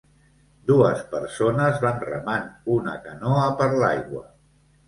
[0.71, 4.27] Dues persones van remant una canoa per l'aigua.